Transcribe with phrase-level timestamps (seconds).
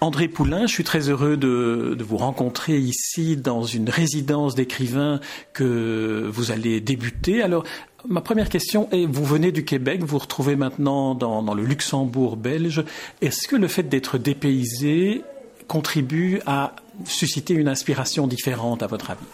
[0.00, 5.20] André Poulain, je suis très heureux de, vous rencontrer ici dans une résidence d'écrivains
[5.52, 7.42] que vous allez débuter.
[7.42, 7.64] Alors,
[8.08, 11.64] Ma première question est, vous venez du Québec, vous vous retrouvez maintenant dans, dans le
[11.64, 12.82] Luxembourg belge.
[13.20, 15.22] Est-ce que le fait d'être dépaysé
[15.68, 19.26] contribue à susciter une inspiration différente, à votre avis?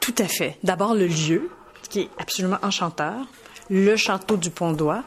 [0.00, 0.58] Tout à fait.
[0.62, 1.48] D'abord, le lieu,
[1.88, 3.26] qui est absolument enchanteur,
[3.70, 5.02] le château du Pont d'Oie.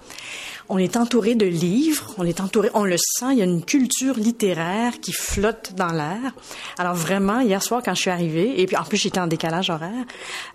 [0.68, 3.64] On est entouré de livres, on est entouré, on le sent, il y a une
[3.64, 6.34] culture littéraire qui flotte dans l'air.
[6.80, 9.70] Alors vraiment, hier soir quand je suis arrivée, et puis en plus j'étais en décalage
[9.70, 10.06] horaire,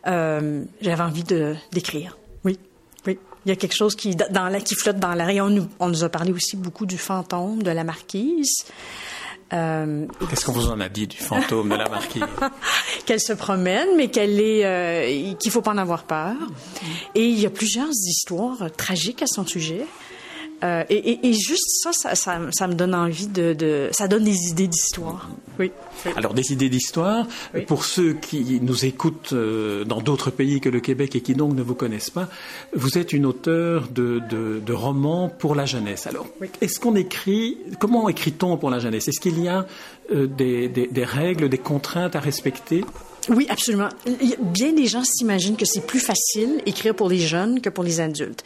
[0.09, 2.19] euh, j'avais envie de d'écrire.
[2.45, 2.59] Oui,
[3.07, 3.19] oui.
[3.47, 5.30] Il y a quelque chose qui dans la, qui flotte dans l'air.
[5.30, 8.65] Et on nous, on nous a parlé aussi beaucoup du fantôme de la marquise.
[9.52, 12.23] Euh, Qu'est-ce qu'on vous en a dit du fantôme de la marquise?
[13.11, 16.37] Qu'elle se promène, mais qu'elle est, euh, qu'il faut pas en avoir peur.
[17.17, 19.85] Et il y a plusieurs histoires tragiques à son sujet.
[20.63, 24.09] Euh, et, et, et, juste ça ça, ça, ça, me donne envie de, de ça
[24.09, 25.30] donne des idées d'histoire.
[25.59, 25.73] Oui.
[26.17, 27.63] Alors des idées d'histoire oui.
[27.63, 31.55] pour ceux qui nous écoutent euh, dans d'autres pays que le Québec et qui donc
[31.55, 32.29] ne vous connaissent pas.
[32.75, 36.07] Vous êtes une auteure de, de, de romans pour la jeunesse.
[36.07, 36.49] Alors oui.
[36.61, 39.09] est-ce qu'on écrit Comment écrit-on pour la jeunesse?
[39.09, 39.67] Est-ce qu'il y a
[40.13, 42.85] euh, des, des, des règles, des contraintes à respecter?
[43.29, 43.90] Oui, absolument.
[44.40, 48.01] Bien des gens s'imaginent que c'est plus facile écrire pour les jeunes que pour les
[48.01, 48.43] adultes.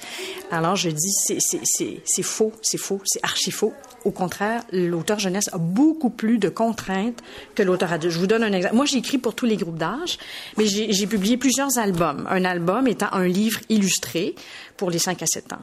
[0.50, 3.72] Alors je dis c'est faux, c'est faux, c'est archi faux.
[4.04, 7.20] Au contraire, l'auteur jeunesse a beaucoup plus de contraintes
[7.54, 8.12] que l'auteur adulte.
[8.12, 8.74] Je vous donne un exemple.
[8.74, 10.18] Moi, j'écris pour tous les groupes d'âge,
[10.58, 12.26] mais j'ai publié plusieurs albums.
[12.28, 14.34] Un album étant un livre illustré
[14.76, 15.62] pour les 5 à 7 ans.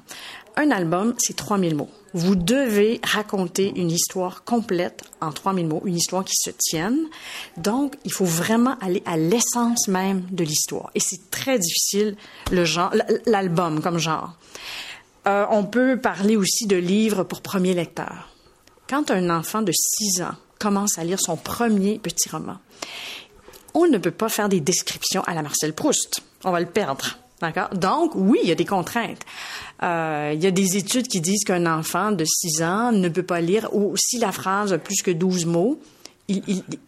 [0.55, 1.89] Un album, c'est 3000 mots.
[2.13, 7.07] Vous devez raconter une histoire complète en 3000 mots, une histoire qui se tienne.
[7.57, 10.91] Donc, il faut vraiment aller à l'essence même de l'histoire.
[10.93, 12.17] Et c'est très difficile,
[13.25, 14.35] l'album comme genre.
[15.27, 18.29] Euh, on peut parler aussi de livres pour premier lecteur.
[18.89, 22.57] Quand un enfant de 6 ans commence à lire son premier petit roman,
[23.73, 26.21] on ne peut pas faire des descriptions à la Marcel Proust.
[26.43, 27.17] On va le perdre.
[27.39, 27.69] D'accord?
[27.69, 29.21] Donc, oui, il y a des contraintes.
[29.83, 33.23] Euh, il y a des études qui disent qu'un enfant de 6 ans ne peut
[33.23, 35.79] pas lire, ou si la phrase a plus que 12 mots,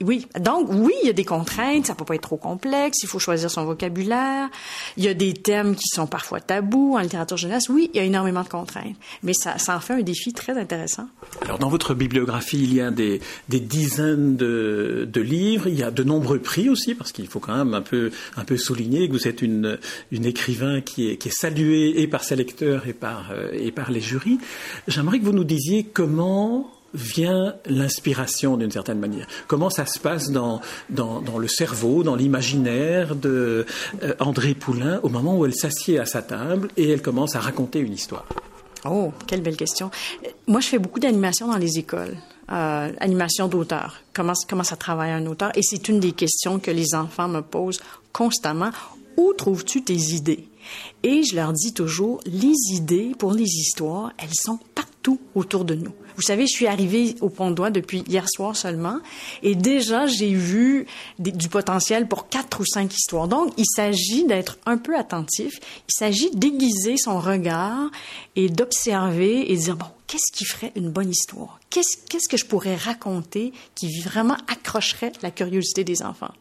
[0.03, 0.27] oui.
[0.39, 1.87] Donc, oui, il y a des contraintes.
[1.87, 3.03] Ça peut pas être trop complexe.
[3.03, 4.49] Il faut choisir son vocabulaire.
[4.97, 7.69] Il y a des thèmes qui sont parfois tabous en littérature jeunesse.
[7.69, 8.95] Oui, il y a énormément de contraintes.
[9.23, 11.07] Mais ça, en fait un défi très intéressant.
[11.41, 15.67] Alors, dans votre bibliographie, il y a des, dizaines de, livres.
[15.67, 18.43] Il y a de nombreux prix aussi, parce qu'il faut quand même un peu, un
[18.43, 19.77] peu souligner que vous êtes une,
[20.11, 24.01] écrivain qui est, qui saluée et par ses lecteurs et par, euh, et par les
[24.01, 24.39] jurys.
[24.87, 30.31] J'aimerais que vous nous disiez comment vient l'inspiration d'une certaine manière Comment ça se passe
[30.31, 33.65] dans, dans, le cerveau, dans l'imaginaire de
[34.03, 37.39] euh, André Poulain au moment où elle s'assied à sa table et elle commence à
[37.39, 38.25] raconter une histoire?
[38.85, 39.91] Oh, quelle belle question.
[40.47, 42.17] Moi, je fais beaucoup d'animation dans les écoles.
[42.51, 44.01] Euh, animation d'auteur.
[44.13, 45.51] Comment, comment ça travaille un auteur?
[45.55, 47.79] Et c'est une des questions que les enfants me posent
[48.11, 48.71] constamment.
[49.15, 50.47] Où trouves-tu tes idées?
[51.03, 54.59] Et je leur dis toujours, les idées pour les histoires, elles sont
[55.03, 55.91] partout autour de nous.
[56.15, 58.99] Vous savez, je suis arrivée au Pont d'Oie depuis hier soir seulement,
[59.41, 60.85] et déjà j'ai vu
[61.19, 63.27] du potentiel pour quatre ou cinq histoires.
[63.27, 65.59] Donc, il s'agit d'être un peu attentif.
[65.89, 67.89] Il s'agit d'aiguiser son regard
[68.35, 71.59] et d'observer et de dire bon, qu'est-ce qui ferait une bonne histoire?
[71.69, 76.31] Qu'est-ce qu'est-ce que je pourrais raconter qui vraiment accrocherait la curiosité des enfants?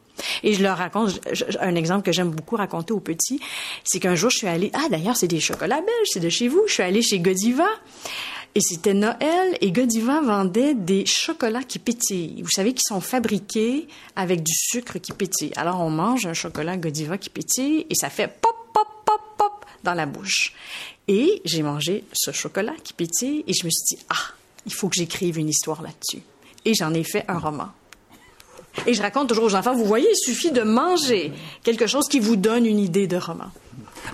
[0.43, 1.21] Et je leur raconte
[1.61, 3.41] un exemple que j'aime beaucoup raconter aux petits,
[3.83, 6.49] c'est qu'un jour je suis allée ah d'ailleurs c'est des chocolats belges, c'est de chez
[6.49, 7.67] vous, je suis allée chez Godiva.
[8.55, 12.43] Et c'était Noël et Godiva vendait des chocolats qui pétillent.
[12.43, 15.53] Vous savez qu'ils sont fabriqués avec du sucre qui pétille.
[15.57, 19.65] Alors on mange un chocolat Godiva qui pétille et ça fait pop pop pop pop
[19.85, 20.53] dans la bouche.
[21.09, 24.35] Et j'ai mangé ce chocolat qui pétille et je me suis dit ah,
[24.67, 26.23] il faut que j'écrive une histoire là-dessus.
[26.67, 27.69] Et j'en ai fait un roman.
[28.87, 31.33] Et je raconte toujours aux enfants, vous voyez, il suffit de manger
[31.63, 33.51] quelque chose qui vous donne une idée de roman.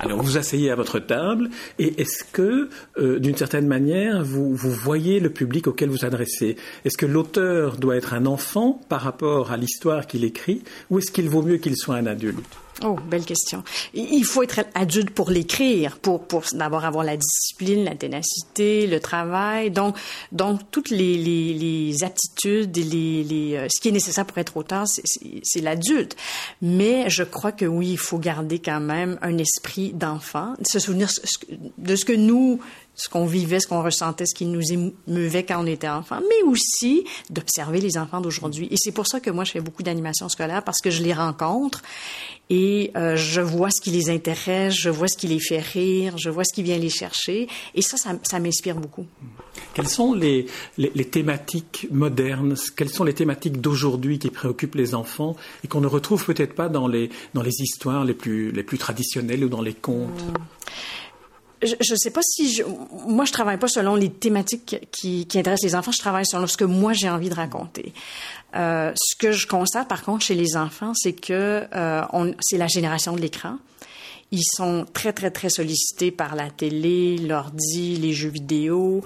[0.01, 2.69] Alors vous asseyez à votre table et est-ce que,
[2.99, 6.57] euh, d'une certaine manière, vous, vous voyez le public auquel vous adressez?
[6.85, 11.11] Est-ce que l'auteur doit être un enfant par rapport à l'histoire qu'il écrit ou est-ce
[11.11, 12.45] qu'il vaut mieux qu'il soit un adulte?
[12.85, 13.65] Oh, belle question.
[13.93, 19.01] Il faut être adulte pour l'écrire, pour, pour d'abord avoir la discipline, la ténacité, le
[19.01, 19.97] travail, donc,
[20.31, 24.57] donc toutes les, les, les aptitudes, les, les, euh, ce qui est nécessaire pour être
[24.57, 26.17] auteur, c'est l'adulte.
[26.63, 31.09] Mais je crois que oui, il faut garder quand même un esprit d'enfant, se souvenir
[31.79, 32.61] de ce que nous
[32.99, 36.51] ce qu'on vivait, ce qu'on ressentait, ce qui nous émeuvait quand on était enfant, mais
[36.51, 38.67] aussi d'observer les enfants d'aujourd'hui.
[38.73, 41.13] Et c'est pour ça que moi, je fais beaucoup d'animation scolaire parce que je les
[41.13, 41.81] rencontre
[42.51, 46.19] et euh, je vois ce qui les intéresse, je vois ce qui les fait rire,
[46.19, 47.47] je vois ce qui vient les chercher.
[47.77, 49.07] Et ça, ça, m'inspire beaucoup.
[49.75, 50.47] Quelles sont les,
[50.77, 55.81] les, les, thématiques modernes, quelles sont les thématiques d'aujourd'hui qui préoccupent les enfants et qu'on
[55.81, 59.49] ne retrouve peut-être pas dans les, dans les histoires les plus, les plus traditionnelles ou
[59.49, 60.09] dans les contes?
[60.09, 60.58] Mmh
[61.63, 62.63] je ne sais pas si je,
[63.07, 66.47] moi je travaille pas selon les thématiques qui, qui intéressent les enfants, je travaille selon
[66.47, 67.93] ce que moi j'ai envie de raconter.
[68.57, 72.69] Euh, ce que je constate par contre chez les enfants, c'est que euh, c'est la
[72.69, 73.59] génération de l'écran.
[74.31, 79.03] Ils sont très, très, très sollicités par la télé, l'ordi, les jeux vidéo.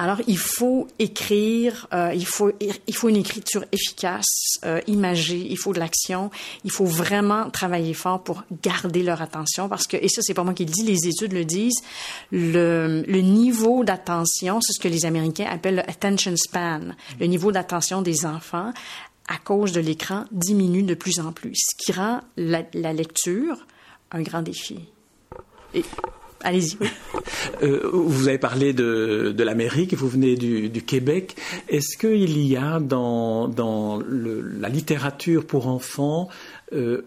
[0.00, 5.56] Alors, il faut écrire, euh, il, faut, il faut une écriture efficace, euh, imagée, il
[5.58, 6.30] faut de l'action,
[6.62, 10.44] il faut vraiment travailler fort pour garder leur attention parce que, et ça, c'est pas
[10.44, 11.82] moi qui le dis, les études le disent,
[12.30, 17.50] le, le niveau d'attention, c'est ce que les Américains appellent le attention span, le niveau
[17.50, 18.72] d'attention des enfants
[19.26, 23.66] à cause de l'écran diminue de plus en plus, ce qui rend la, la lecture
[24.12, 24.80] un grand défi.
[26.42, 26.76] Allez-y.
[27.62, 31.34] Euh, vous avez parlé de, de l'Amérique, vous venez du, du Québec.
[31.68, 36.28] Est-ce qu'il y a dans, dans la littérature pour enfants
[36.72, 37.02] euh,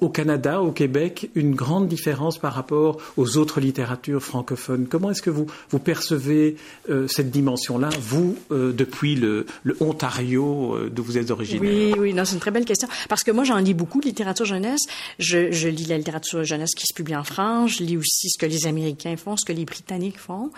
[0.00, 4.86] au Canada, au Québec, une grande différence par rapport aux autres littératures francophones.
[4.88, 6.56] Comment est-ce que vous, vous percevez
[6.88, 11.70] euh, cette dimension-là, vous, euh, depuis le, le Ontario d'où vous êtes originaire?
[11.70, 12.88] Oui, oui, non, c'est une très belle question.
[13.08, 14.82] Parce que moi, j'en lis beaucoup de littérature jeunesse.
[15.18, 17.72] Je, je, lis la littérature jeunesse qui se publie en France.
[17.78, 20.50] Je lis aussi ce que les Américains font, ce que les Britanniques font.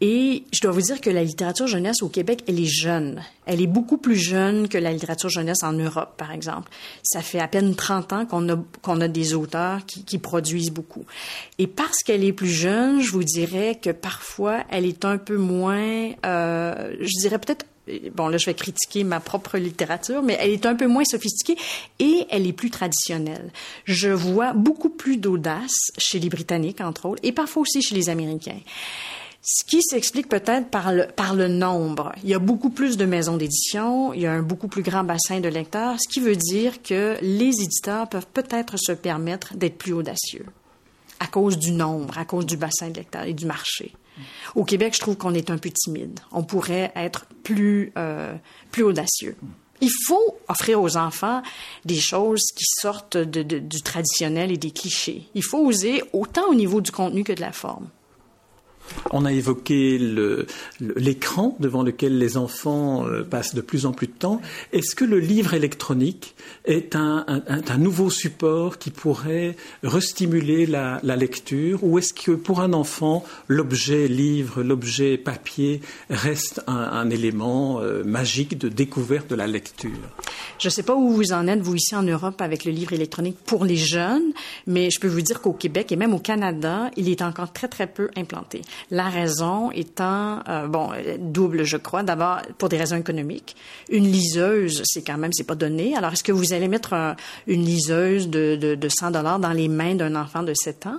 [0.00, 3.22] Et je dois vous dire que la littérature jeunesse au Québec, elle est jeune.
[3.46, 6.70] Elle est beaucoup plus jeune que la littérature jeunesse en Europe, par exemple.
[7.02, 11.04] Ça fait à peine 30 ans qu'on a, a des auteurs qui, qui produisent beaucoup.
[11.58, 15.36] Et parce qu'elle est plus jeune, je vous dirais que parfois, elle est un peu
[15.36, 17.64] moins, euh, je dirais peut-être
[18.16, 21.56] bon là je vais critiquer ma propre littérature, mais elle est un peu moins sophistiquée
[22.00, 23.52] et elle est plus traditionnelle.
[23.84, 28.08] Je vois beaucoup plus d'audace chez les Britanniques entre autres et parfois aussi chez les
[28.08, 28.58] Américains.
[29.48, 32.12] Ce qui s'explique peut-être par le, par le nombre.
[32.24, 35.04] Il y a beaucoup plus de maisons d'édition, il y a un beaucoup plus grand
[35.04, 39.78] bassin de lecteurs, ce qui veut dire que les éditeurs peuvent peut-être se permettre d'être
[39.78, 40.46] plus audacieux
[41.20, 43.94] à cause du nombre, à cause du bassin de lecteurs et du marché.
[44.56, 46.18] Au Québec, je trouve qu'on est un peu timide.
[46.32, 48.34] On pourrait être plus, euh,
[48.72, 49.36] plus audacieux.
[49.80, 51.40] Il faut offrir aux enfants
[51.84, 55.28] des choses qui sortent du traditionnel et des clichés.
[55.34, 57.88] Il faut oser autant au niveau du contenu que de la forme.
[59.10, 59.98] On a évoqué
[60.80, 64.40] l'écran devant lequel les enfants euh, passent de plus en plus de temps.
[64.72, 66.34] Est-ce que le livre électronique
[66.64, 67.24] est un,
[67.78, 74.62] nouveau support qui pourrait restimuler la, lecture ou est-ce que pour un enfant, l'objet livre,
[74.62, 75.80] l'objet papier
[76.10, 79.90] reste un, élément euh, magique de découverte de la lecture?
[80.58, 82.92] Je ne sais pas où vous en êtes, vous, ici en Europe, avec le livre
[82.92, 84.32] électronique pour les jeunes,
[84.66, 87.68] mais je peux vous dire qu'au Québec et même au Canada, il est encore très,
[87.68, 88.62] très peu implanté.
[88.90, 92.02] La raison étant, euh, bon, double, je crois.
[92.02, 93.56] D'abord, pour des raisons économiques.
[93.90, 95.96] Une liseuse, c'est quand même, c'est pas donné.
[95.96, 96.94] Alors, est-ce que vous allez mettre
[97.46, 100.98] une liseuse de, de, de 100 dollars dans les mains d'un enfant de 7 ans?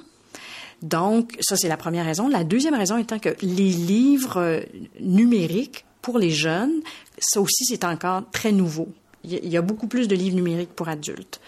[0.82, 2.28] Donc, ça, c'est la première raison.
[2.28, 4.62] La deuxième raison étant que les livres
[5.00, 6.82] numériques pour les jeunes,
[7.20, 8.88] ça aussi, c'est encore très nouveau.
[9.24, 11.42] Il y a beaucoup plus de livres numériques pour adultes.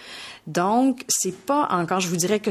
[0.48, 2.50] Donc, c'est pas encore, je vous dirais que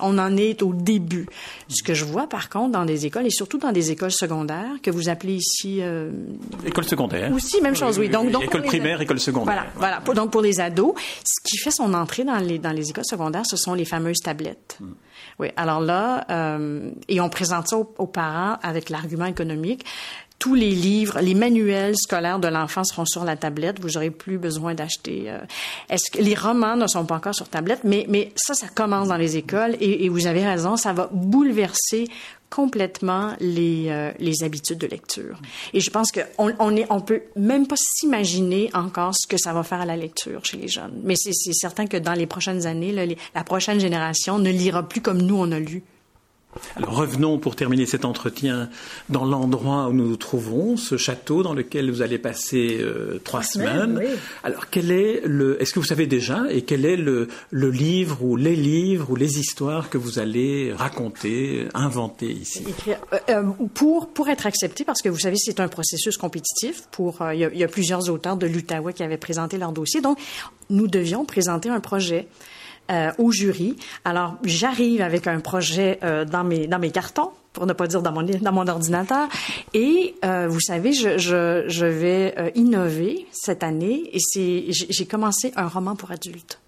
[0.00, 1.26] on en est au début.
[1.68, 4.76] Ce que je vois, par contre, dans des écoles, et surtout dans des écoles secondaires,
[4.82, 5.78] que vous appelez ici...
[5.82, 6.10] Euh,
[6.64, 7.30] école secondaire.
[7.32, 8.08] Aussi, même chose, oui.
[8.08, 9.66] Donc, donc école primaire, école secondaire.
[9.76, 10.14] Voilà, voilà.
[10.14, 13.44] donc, pour les ados, ce qui fait son entrée dans les, dans les écoles secondaires,
[13.46, 14.78] ce sont les fameuses tablettes.
[14.80, 14.92] Hmm.
[15.38, 19.84] Oui, alors là, euh, et on présente ça aux parents avec l'argument économique
[20.38, 23.80] tous les livres, les manuels scolaires de l'enfant seront sur la tablette.
[23.80, 25.24] Vous n'aurez plus besoin d'acheter.
[25.30, 25.38] Euh,
[25.88, 29.08] est-ce que les romans ne sont pas encore sur tablette, mais mais ça, ça commence
[29.08, 32.08] dans les écoles et, et vous avez raison, ça va bouleverser
[32.50, 35.40] complètement les, euh, les habitudes de lecture.
[35.72, 39.62] Et je pense qu'on on on peut même pas s'imaginer encore ce que ça va
[39.62, 41.00] faire à la lecture chez les jeunes.
[41.02, 42.92] Mais c'est certain que dans les prochaines années,
[43.34, 45.82] la prochaine génération ne lira plus comme nous on a lu.
[46.76, 48.68] Alors revenons pour terminer cet entretien
[49.08, 53.42] dans l'endroit où nous nous trouvons, ce château dans lequel vous allez passer euh, trois
[53.42, 54.00] semaines.
[54.42, 58.22] Alors quel est le, est-ce que vous savez déjà, et quel est le, le, livre
[58.22, 62.64] ou les livres ou les histoires que vous allez raconter, inventer ici?
[62.88, 63.42] Euh, euh,
[63.74, 66.82] pour pour être accepté, parce que vous savez c'est un processus compétitif.
[66.90, 69.72] Pour il y, a, il y a plusieurs auteurs de l'Outaouais qui avaient présenté leur
[69.72, 70.18] dossier, donc
[70.70, 72.28] nous devions présenter un projet
[72.90, 73.76] euh, au jury.
[74.04, 78.02] Alors, j'arrive avec un projet euh, dans mes dans mes cartons pour ne pas dire
[78.02, 79.28] dans mon, dans mon ordinateur.
[79.72, 85.52] Et euh, vous savez, je, je, je vais euh, innover cette année et j'ai commencé
[85.56, 86.60] un roman pour adultes.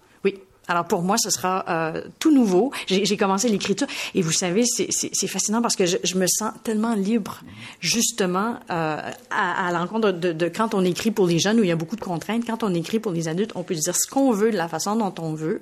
[0.69, 2.71] Alors pour moi, ce sera euh, tout nouveau.
[2.85, 6.93] J'ai commencé l'écriture et vous savez, c'est fascinant parce que je, je, me sens tellement
[6.93, 7.41] libre,
[7.79, 11.69] justement, euh, à, à l'encontre de, de, quand on écrit pour les jeunes où il
[11.69, 12.45] y a beaucoup de contraintes.
[12.45, 14.95] Quand on écrit pour les adultes, on peut dire ce qu'on veut de la façon
[14.95, 15.59] dont on veut.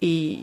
[0.00, 0.38] Et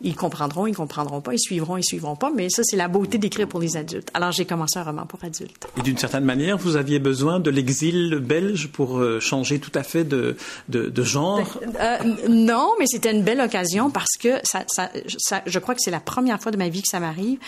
[0.00, 3.18] ils comprendront, ils comprendront pas, ils suivront, ils suivront pas, mais ça, c'est la beauté
[3.18, 4.10] d'écrire pour les adultes.
[4.14, 5.66] Alors, j'ai commencé un roman pour adultes.
[5.76, 9.82] Et d'une certaine manière, vous aviez besoin de l'exil belge pour euh, changer tout à
[9.82, 10.36] fait de,
[10.68, 11.58] de, de genre?
[11.80, 15.80] Euh, non, mais c'était une belle occasion parce que ça, ça, ça je crois que
[15.82, 17.38] c'est la première fois de ma vie que ça m'arrive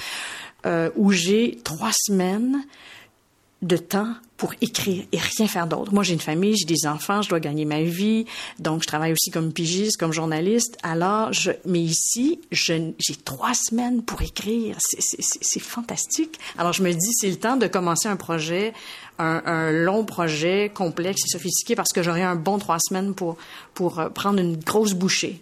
[0.67, 2.65] euh, où j'ai trois semaines
[3.63, 5.95] de temps pour écrire et rien faire d'autre.
[5.95, 8.27] Moi, j'ai une famille, j'ai des enfants, je dois gagner ma vie,
[8.59, 10.79] donc je travaille aussi comme pigiste, comme journaliste.
[10.83, 11.31] Alors,
[11.65, 12.93] mais ici, j'ai
[13.25, 14.79] trois semaines pour écrire.
[14.81, 16.41] C'est fantastique.
[16.59, 18.73] Alors, je me dis, c'est le temps de commencer un projet,
[19.21, 23.37] un, long projet complexe et sophistiqué, parce que j'aurai un bon trois semaines pour
[23.75, 25.41] pour euh, prendre une grosse bouchée.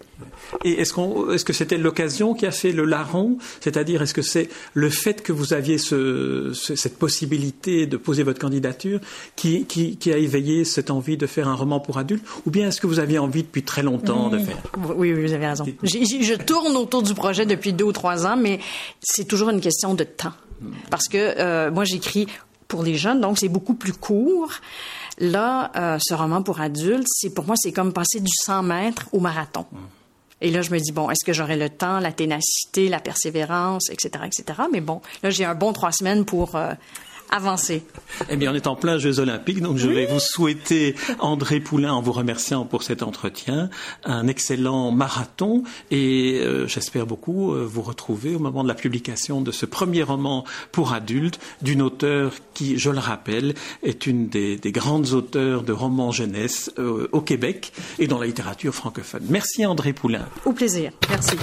[0.65, 4.91] Et est-ce que c'était l'occasion qui a fait le larron, c'est-à-dire est-ce que c'est le
[4.91, 8.90] fait que vous aviez ce, ce, cette possibilité de poser votre candidature
[9.37, 12.69] qui, qui, qui, a éveillé cette envie de faire un roman pour adultes, ou bien
[12.69, 14.57] est-ce que vous aviez envie depuis très longtemps de faire?
[14.97, 15.65] Oui, oui, vous avez raison.
[15.83, 18.61] Je, je tourne autour du projet depuis deux ou trois ans, mais
[19.01, 20.33] c'est toujours une question de temps,
[20.91, 22.27] parce que euh, moi j'écris
[22.69, 24.53] pour les jeunes, donc c'est beaucoup plus court.
[25.19, 29.09] Là, euh, ce roman pour adultes, c'est pour moi, c'est comme passer du 100 mètres
[29.13, 29.67] au marathon.
[29.71, 29.79] Mm.
[30.43, 33.91] Et là, je me dis, bon, est-ce que j'aurai le temps, la ténacité, la persévérance,
[33.91, 34.63] etc., etc.
[34.73, 36.73] Mais bon, là, j'ai un bon trois semaines pour euh,
[37.31, 37.83] avancer.
[38.29, 39.95] Eh bien, on est en plein Jeux Olympiques, donc je oui.
[39.95, 43.71] vais vous souhaiter, André Poulain, en vous remerciant pour cet entretien,
[44.05, 49.41] un excellent marathon et euh, j'espère beaucoup euh, vous retrouver au moment de la publication
[49.41, 54.57] de ce premier roman pour adultes d'une auteure qui, je le rappelle, est une des,
[54.57, 59.23] des grandes auteurs de romans jeunesse euh, au Québec et dans la littérature francophone.
[59.29, 60.27] Merci André Poulain.
[60.45, 60.93] Au plaisir.
[61.09, 61.37] Merci.